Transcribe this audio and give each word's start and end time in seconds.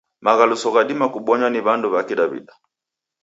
Maghaluso 0.23 0.67
ghadima 0.75 1.05
kubonywa 1.13 1.47
ni 1.51 1.59
w'andu 1.65 1.87
wa 1.93 2.01
kawaida. 2.09 2.53